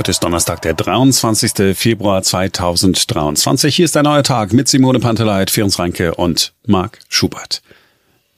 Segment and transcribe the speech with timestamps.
[0.00, 1.76] Heute ist Donnerstag, der 23.
[1.76, 3.76] Februar 2023.
[3.76, 7.60] Hier ist ein neuer Tag mit Simone Panteleit, Ferenc Reinke und Marc Schubert.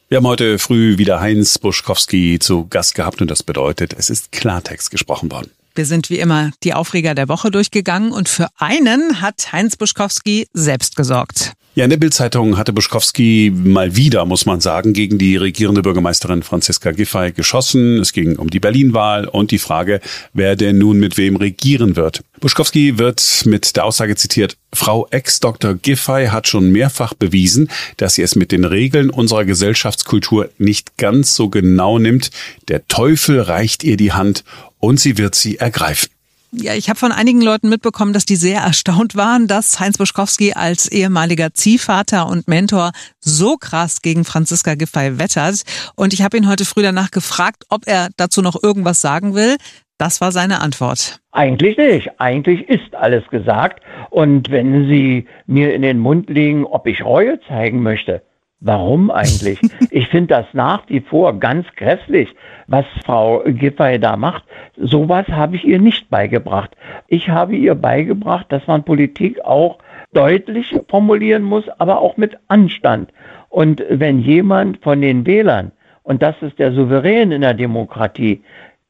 [0.09, 4.33] Wir haben heute früh wieder Heinz Buschkowski zu Gast gehabt und das bedeutet, es ist
[4.33, 5.51] Klartext gesprochen worden.
[5.75, 10.49] Wir sind wie immer die Aufreger der Woche durchgegangen und für einen hat Heinz Buschkowski
[10.53, 11.53] selbst gesorgt.
[11.75, 16.43] Ja, in der Bildzeitung hatte Buschkowski mal wieder, muss man sagen, gegen die regierende Bürgermeisterin
[16.43, 17.99] Franziska Giffey geschossen.
[17.99, 20.03] Es ging um die Berlin-Wahl und die Frage,
[20.35, 22.25] wer denn nun mit wem regieren wird.
[22.41, 25.73] Buschkowski wird mit der Aussage zitiert, Frau Ex-Dr.
[25.73, 31.35] Giffey hat schon mehrfach bewiesen, dass sie es mit den Regeln unserer Gesellschaftskultur nicht ganz
[31.35, 32.31] so genau nimmt.
[32.69, 34.45] Der Teufel reicht ihr die Hand
[34.79, 36.11] und sie wird sie ergreifen.
[36.55, 40.53] Ja, ich habe von einigen Leuten mitbekommen, dass die sehr erstaunt waren, dass Heinz Buschkowski
[40.53, 45.63] als ehemaliger Ziehvater und Mentor so krass gegen Franziska Giffey wettert.
[45.97, 49.57] Und ich habe ihn heute früh danach gefragt, ob er dazu noch irgendwas sagen will.
[49.97, 51.21] Das war seine Antwort.
[51.31, 52.21] Eigentlich nicht.
[52.21, 53.81] Eigentlich ist alles gesagt.
[54.11, 58.21] Und wenn Sie mir in den Mund legen, ob ich Reue zeigen möchte,
[58.65, 59.61] Warum eigentlich?
[59.91, 62.33] Ich finde das nach wie vor ganz grässlich,
[62.69, 64.45] was Frau Giffey da macht.
[64.77, 66.77] Sowas habe ich ihr nicht beigebracht.
[67.09, 69.79] Ich habe ihr beigebracht, dass man Politik auch
[70.13, 73.13] deutlich formulieren muss, aber auch mit Anstand.
[73.49, 75.73] Und wenn jemand von den Wählern,
[76.05, 78.45] und das ist der Souverän in der Demokratie,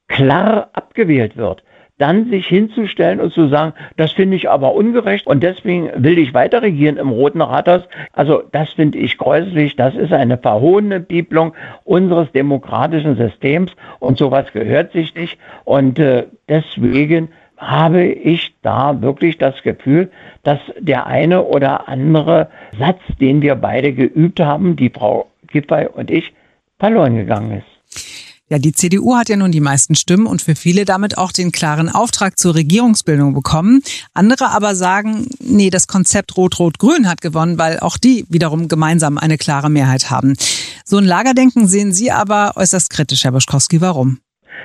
[0.06, 1.64] klar abgewählt wird,
[1.98, 6.34] dann sich hinzustellen und zu sagen, das finde ich aber ungerecht und deswegen will ich
[6.34, 7.82] weiter regieren im Roten Rathaus.
[8.12, 9.76] Also das finde ich gräuslich.
[9.76, 15.38] Das ist eine verhohene Bibelung unseres demokratischen Systems und sowas gehört sich nicht.
[15.64, 20.10] Und äh, deswegen habe ich da wirklich das Gefühl,
[20.42, 26.10] dass der eine oder andere Satz, den wir beide geübt haben, die Frau Giffey und
[26.10, 26.34] ich,
[26.80, 27.71] verloren gegangen ist.
[28.52, 31.52] Ja, die CDU hat ja nun die meisten Stimmen und für viele damit auch den
[31.52, 33.82] klaren Auftrag zur Regierungsbildung bekommen.
[34.12, 39.38] Andere aber sagen, nee, das Konzept Rot-Rot-Grün hat gewonnen, weil auch die wiederum gemeinsam eine
[39.38, 40.34] klare Mehrheit haben.
[40.84, 43.80] So ein Lagerdenken sehen Sie aber äußerst kritisch, Herr Boschkowski.
[43.80, 44.18] Warum?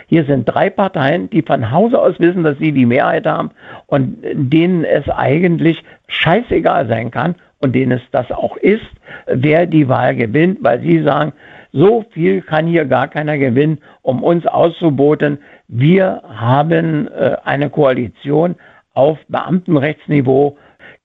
[0.08, 3.52] Hier sind drei Parteien, die von Hause aus wissen, dass sie die Mehrheit haben
[3.88, 8.86] und denen es eigentlich scheißegal sein kann und denen es das auch ist,
[9.25, 11.34] wer die Wahl gewinnt, weil sie sagen,
[11.72, 15.40] so viel kann hier gar keiner gewinnen, um uns auszuboten.
[15.68, 18.56] Wir haben äh, eine Koalition
[18.94, 20.58] auf Beamtenrechtsniveau.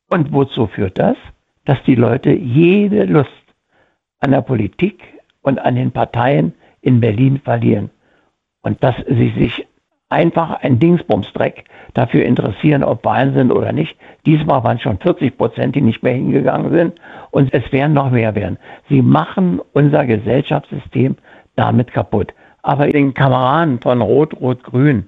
[0.09, 1.17] Und wozu führt das?
[1.65, 3.31] Dass die Leute jede Lust
[4.21, 5.03] an der Politik
[5.43, 7.91] und an den Parteien in Berlin verlieren.
[8.63, 9.67] Und dass sie sich
[10.09, 11.65] einfach ein Dingsbumsdreck
[11.95, 13.97] dafür interessieren, ob Wahlen sind oder nicht.
[14.27, 17.01] Diesmal waren es schon 40 Prozent, die nicht mehr hingegangen sind.
[17.31, 18.59] Und es werden noch mehr werden.
[18.89, 21.17] Sie machen unser Gesellschaftssystem
[21.57, 22.35] damit kaputt.
[22.63, 25.07] Aber den Kameraden von Rot, Rot, Grün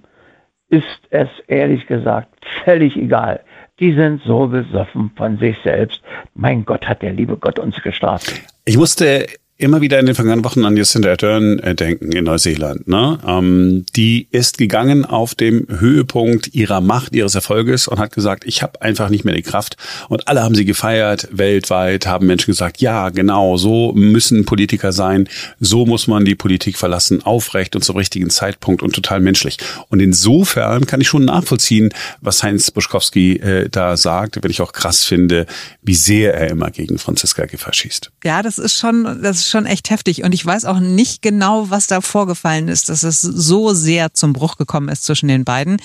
[0.69, 2.29] ist es ehrlich gesagt
[2.65, 3.41] völlig egal.
[3.79, 6.03] Die sind so besoffen von sich selbst.
[6.35, 8.41] Mein Gott, hat der liebe Gott uns gestraft.
[8.65, 9.27] Ich musste
[9.65, 12.87] immer wieder in den vergangenen Wochen an Jacinda Ardern äh, denken in Neuseeland.
[12.87, 13.19] Ne?
[13.27, 18.63] Ähm, die ist gegangen auf dem Höhepunkt ihrer Macht, ihres Erfolges und hat gesagt, ich
[18.63, 19.77] habe einfach nicht mehr die Kraft.
[20.09, 25.29] Und alle haben sie gefeiert, weltweit haben Menschen gesagt, ja, genau, so müssen Politiker sein,
[25.61, 29.57] so muss man die Politik verlassen, aufrecht und zum richtigen Zeitpunkt und total menschlich.
[29.89, 31.89] Und insofern kann ich schon nachvollziehen,
[32.21, 35.47] was Heinz Buschkowski äh, da sagt, wenn ich auch krass finde,
[35.83, 38.11] wie sehr er immer gegen Franziska Giffey schießt.
[38.25, 40.25] Ja, das ist schon, das ist schon echt heftig.
[40.25, 44.33] Und ich weiß auch nicht genau, was da vorgefallen ist, dass es so sehr zum
[44.33, 45.77] Bruch gekommen ist zwischen den beiden.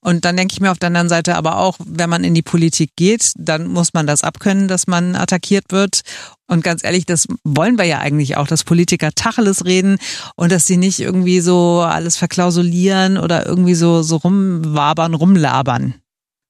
[0.00, 2.42] Und dann denke ich mir auf der anderen Seite aber auch, wenn man in die
[2.42, 6.02] Politik geht, dann muss man das abkönnen, dass man attackiert wird.
[6.46, 9.96] Und ganz ehrlich, das wollen wir ja eigentlich auch, dass Politiker Tacheles reden
[10.34, 15.94] und dass sie nicht irgendwie so alles verklausulieren oder irgendwie so, so rumwabern, rumlabern.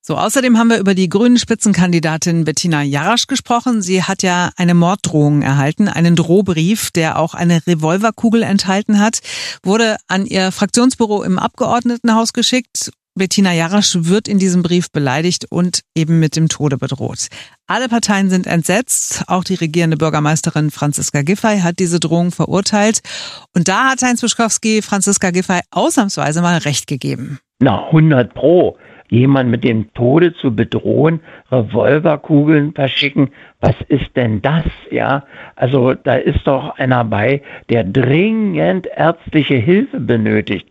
[0.09, 3.83] So, außerdem haben wir über die grünen Spitzenkandidatin Bettina Jarasch gesprochen.
[3.83, 9.19] Sie hat ja eine Morddrohung erhalten, einen Drohbrief, der auch eine Revolverkugel enthalten hat,
[9.65, 12.93] wurde an ihr Fraktionsbüro im Abgeordnetenhaus geschickt.
[13.17, 17.26] Bettina Jarasch wird in diesem Brief beleidigt und eben mit dem Tode bedroht.
[17.67, 19.25] Alle Parteien sind entsetzt.
[19.26, 23.00] Auch die regierende Bürgermeisterin Franziska Giffey hat diese Drohung verurteilt.
[23.56, 27.41] Und da hat Heinz Buschkowski Franziska Giffey ausnahmsweise mal recht gegeben.
[27.58, 28.76] Na, 100 Pro
[29.08, 31.20] jemand mit dem Tode zu bedrohen,
[31.50, 33.31] Revolverkugeln verschicken.
[33.61, 34.64] Was ist denn das?
[34.91, 35.25] Ja,
[35.55, 40.67] also da ist doch einer bei, der dringend ärztliche Hilfe benötigt.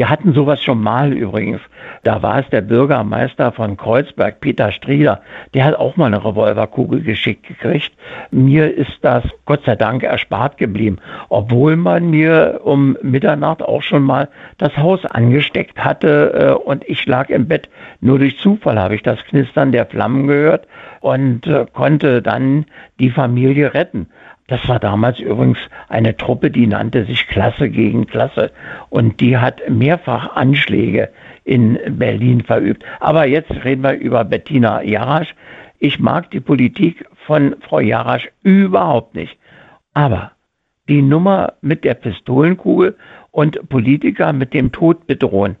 [0.00, 1.60] Wir hatten sowas schon mal übrigens.
[2.04, 5.20] Da war es der Bürgermeister von Kreuzberg, Peter Strieder.
[5.52, 7.92] Der hat auch mal eine Revolverkugel geschickt gekriegt.
[8.30, 10.96] Mir ist das Gott sei Dank erspart geblieben,
[11.28, 17.04] obwohl man mir um Mitternacht auch schon mal das Haus angesteckt hatte äh, und ich
[17.04, 17.68] lag im Bett.
[18.00, 20.66] Nur durch Zufall habe ich das Knistern der Flammen gehört
[21.00, 22.64] und äh, konnte dann
[23.00, 24.08] die Familie retten.
[24.50, 25.58] Das war damals übrigens
[25.88, 28.50] eine Truppe, die nannte sich Klasse gegen Klasse.
[28.88, 31.10] Und die hat mehrfach Anschläge
[31.44, 32.84] in Berlin verübt.
[32.98, 35.36] Aber jetzt reden wir über Bettina Jarasch.
[35.78, 39.38] Ich mag die Politik von Frau Jarasch überhaupt nicht.
[39.94, 40.32] Aber
[40.88, 42.96] die Nummer mit der Pistolenkugel
[43.30, 45.54] und Politiker mit dem Tod bedrohen,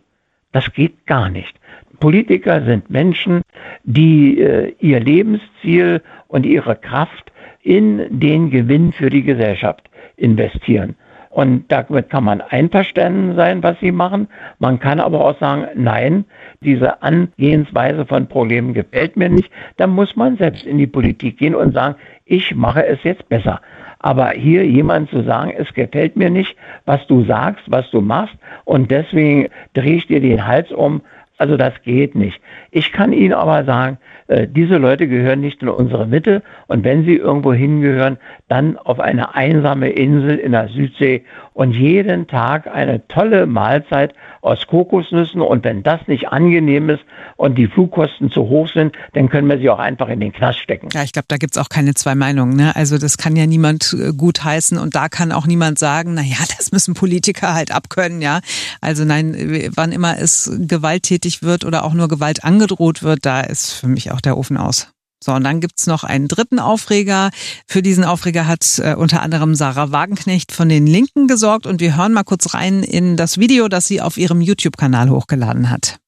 [0.50, 1.60] das geht gar nicht.
[2.00, 3.42] Politiker sind Menschen,
[3.84, 7.29] die äh, ihr Lebensziel und ihre Kraft
[7.62, 10.96] in den Gewinn für die Gesellschaft investieren.
[11.30, 14.26] Und damit kann man einverstanden sein, was sie machen.
[14.58, 16.24] Man kann aber auch sagen, nein,
[16.60, 19.48] diese Angehensweise von Problemen gefällt mir nicht.
[19.76, 23.60] Dann muss man selbst in die Politik gehen und sagen, ich mache es jetzt besser.
[24.00, 28.34] Aber hier jemand zu sagen, es gefällt mir nicht, was du sagst, was du machst,
[28.64, 31.02] und deswegen drehe ich dir den Hals um,
[31.36, 32.40] also das geht nicht.
[32.70, 33.98] Ich kann Ihnen aber sagen,
[34.46, 38.18] diese Leute gehören nicht in unsere Mitte und wenn sie irgendwo hingehören,
[38.48, 44.66] dann auf eine einsame Insel in der Südsee und jeden Tag eine tolle Mahlzeit aus
[44.66, 47.02] Kokosnüssen und wenn das nicht angenehm ist
[47.36, 50.60] und die Flugkosten zu hoch sind, dann können wir sie auch einfach in den Knast
[50.60, 50.88] stecken.
[50.92, 52.56] Ja, ich glaube, da gibt's auch keine zwei Meinungen.
[52.56, 52.74] Ne?
[52.74, 56.22] Also das kann ja niemand äh, gut heißen und da kann auch niemand sagen, na
[56.22, 58.40] ja, das müssen Politiker halt abkönnen, ja.
[58.80, 59.34] Also nein,
[59.74, 64.10] wann immer es gewalttätig wird oder auch nur Gewalt angedroht wird, da ist für mich
[64.12, 64.88] auch der Ofen aus.
[65.22, 67.30] So, und dann gibt's noch einen dritten Aufreger.
[67.66, 71.96] Für diesen Aufreger hat äh, unter anderem Sarah Wagenknecht von den Linken gesorgt und wir
[71.96, 75.99] hören mal kurz rein in das Video, das sie auf ihrem YouTube-Kanal hochgeladen hat.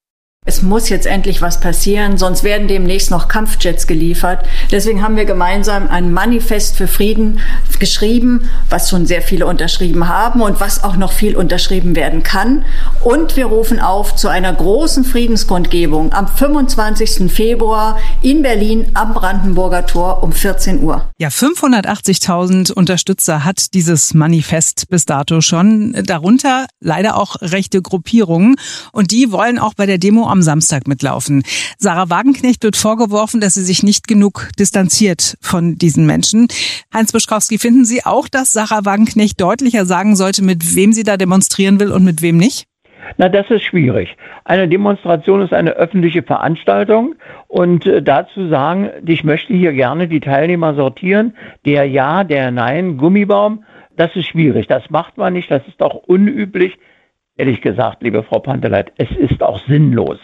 [0.45, 4.45] Es muss jetzt endlich was passieren, sonst werden demnächst noch Kampfjets geliefert.
[4.73, 7.39] Deswegen haben wir gemeinsam ein Manifest für Frieden
[7.79, 12.65] geschrieben, was schon sehr viele unterschrieben haben und was auch noch viel unterschrieben werden kann.
[13.05, 17.31] Und wir rufen auf zu einer großen Friedenskundgebung am 25.
[17.33, 21.09] Februar in Berlin am Brandenburger Tor um 14 Uhr.
[21.19, 25.93] Ja, 580.000 Unterstützer hat dieses Manifest bis dato schon.
[26.05, 28.57] Darunter leider auch rechte Gruppierungen.
[28.91, 31.45] Und die wollen auch bei der Demo am Samstag mitlaufen.
[31.79, 36.49] Sarah Wagenknecht wird vorgeworfen, dass sie sich nicht genug distanziert von diesen Menschen.
[36.93, 41.17] Heinz Bischkowski, finden Sie auch, dass Sarah Wagenknecht deutlicher sagen sollte, mit wem sie da
[41.17, 42.67] demonstrieren will und mit wem nicht?
[43.19, 44.17] Na, das ist schwierig.
[44.45, 47.15] Eine Demonstration ist eine öffentliche Veranstaltung
[47.49, 51.35] und äh, dazu sagen, ich möchte hier gerne die Teilnehmer sortieren,
[51.67, 53.65] der Ja, der Nein, Gummibaum,
[53.97, 54.67] das ist schwierig.
[54.67, 56.79] Das macht man nicht, das ist auch unüblich
[57.43, 60.19] ehrlich gesagt, liebe Frau Panteleit, es ist auch sinnlos.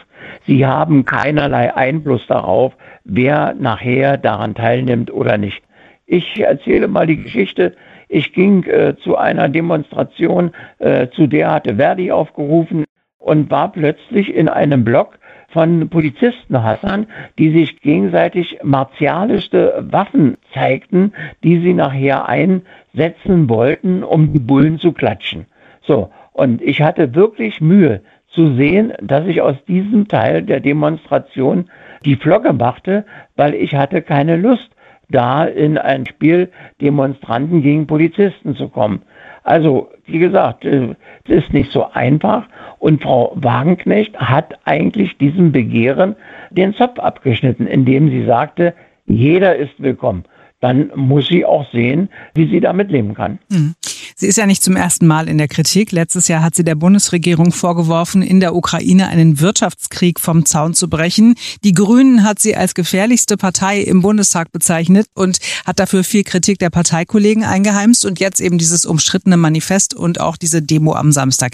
[0.47, 5.61] Sie haben keinerlei Einfluss darauf, wer nachher daran teilnimmt oder nicht.
[6.07, 7.75] Ich erzähle mal die Geschichte.
[8.09, 12.85] Ich ging äh, zu einer Demonstration, äh, zu der hatte Verdi aufgerufen
[13.19, 15.19] und war plötzlich in einem Block
[15.49, 21.13] von Polizisten Hassan, die sich gegenseitig martialischste Waffen zeigten,
[21.43, 25.47] die sie nachher einsetzen wollten, um die Bullen zu klatschen.
[25.83, 31.69] So, und ich hatte wirklich Mühe zu sehen, dass ich aus diesem Teil der Demonstration
[32.05, 33.05] die Flocke machte,
[33.35, 34.71] weil ich hatte keine Lust,
[35.11, 36.51] da in ein Spiel
[36.81, 39.03] Demonstranten gegen Polizisten zu kommen.
[39.43, 40.95] Also, wie gesagt, es
[41.27, 42.47] ist nicht so einfach.
[42.79, 46.15] Und Frau Wagenknecht hat eigentlich diesem Begehren
[46.51, 48.75] den Zopf abgeschnitten, indem sie sagte,
[49.07, 50.25] jeder ist willkommen.
[50.61, 53.41] Dann muss sie auch sehen, wie sie damit leben kann.
[53.51, 53.75] Mhm.
[54.21, 55.93] Sie ist ja nicht zum ersten Mal in der Kritik.
[55.93, 60.91] Letztes Jahr hat sie der Bundesregierung vorgeworfen, in der Ukraine einen Wirtschaftskrieg vom Zaun zu
[60.91, 61.37] brechen.
[61.63, 66.59] Die Grünen hat sie als gefährlichste Partei im Bundestag bezeichnet und hat dafür viel Kritik
[66.59, 71.53] der Parteikollegen eingeheimst und jetzt eben dieses umstrittene Manifest und auch diese Demo am Samstag.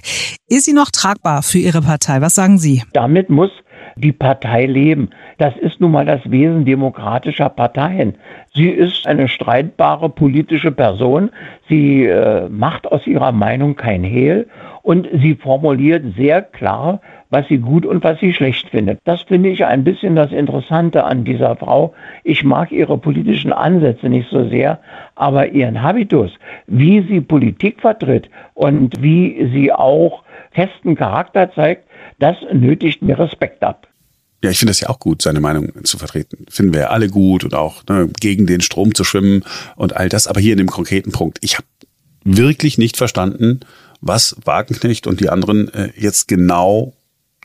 [0.49, 2.23] Ist sie noch tragbar für Ihre Partei?
[2.23, 2.83] Was sagen Sie?
[2.95, 3.51] Damit muss
[3.97, 5.11] die Partei leben.
[5.39, 8.15] Das ist nun mal das Wesen demokratischer Parteien.
[8.55, 11.31] Sie ist eine streitbare politische Person.
[11.69, 14.47] Sie äh, macht aus ihrer Meinung kein Hehl
[14.83, 19.01] und sie formuliert sehr klar, was sie gut und was sie schlecht findet.
[19.05, 21.95] Das finde ich ein bisschen das Interessante an dieser Frau.
[22.23, 24.79] Ich mag ihre politischen Ansätze nicht so sehr,
[25.17, 26.31] aber ihren Habitus,
[26.67, 30.23] wie sie Politik vertritt und wie sie auch
[30.55, 33.89] festen Charakter zeigt, das nötigt mir Respekt ab.
[34.43, 36.45] Ja, ich finde das ja auch gut, seine Meinung zu vertreten.
[36.51, 39.43] Finden wir ja alle gut und auch ne, gegen den Strom zu schwimmen
[39.77, 40.27] und all das.
[40.27, 41.67] Aber hier in dem konkreten Punkt, ich habe
[42.25, 43.61] wirklich nicht verstanden,
[44.03, 46.93] was Wagenknecht und die anderen äh, jetzt genau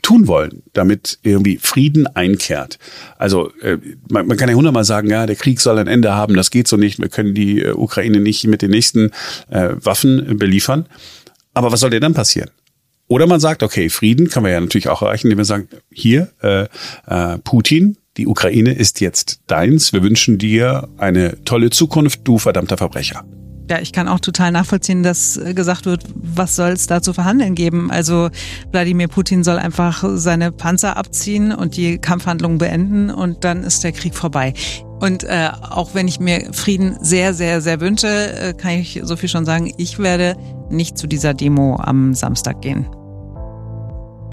[0.02, 2.80] tun wollen, damit irgendwie Frieden einkehrt.
[3.18, 3.78] Also äh,
[4.10, 6.68] man, man kann ja hundertmal sagen, ja, der Krieg soll ein Ende haben, das geht
[6.68, 9.12] so nicht, wir können die äh, Ukraine nicht mit den nächsten
[9.50, 10.86] äh, Waffen beliefern.
[11.54, 12.50] Aber was soll denn dann passieren?
[13.10, 16.30] Oder man sagt, okay, Frieden kann man ja natürlich auch erreichen, indem wir sagen, hier,
[16.44, 16.68] äh,
[17.08, 22.78] äh, Putin, die Ukraine ist jetzt deins, wir wünschen dir eine tolle Zukunft, du verdammter
[22.78, 23.26] Verbrecher.
[23.68, 27.14] Ja, ich kann auch total nachvollziehen, dass äh, gesagt wird, was soll es da zu
[27.14, 27.90] verhandeln geben?
[27.90, 28.30] Also
[28.72, 33.92] Wladimir Putin soll einfach seine Panzer abziehen und die Kampfhandlungen beenden und dann ist der
[33.92, 34.54] Krieg vorbei.
[35.00, 39.16] Und äh, auch wenn ich mir Frieden sehr, sehr, sehr wünsche, äh, kann ich so
[39.16, 40.36] viel schon sagen, ich werde
[40.70, 42.88] nicht zu dieser Demo am Samstag gehen.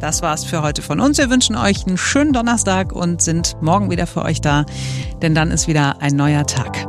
[0.00, 1.18] Das war's für heute von uns.
[1.18, 4.66] Wir wünschen euch einen schönen Donnerstag und sind morgen wieder für euch da,
[5.22, 6.85] denn dann ist wieder ein neuer Tag.